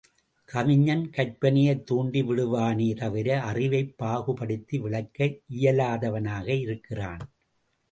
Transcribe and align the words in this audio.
கவிஞன் 0.49 1.09
கற்பனையைத் 1.09 1.83
தூண்டி 1.85 2.21
விடுவானே 2.21 2.95
தவிர, 2.95 3.41
அறிவைப் 3.41 3.93
பாகுபடுத்தி 3.99 4.79
விளக்க 4.79 5.19
இயலாதவனாக 5.49 6.47
இருக்கிறான். 6.59 7.23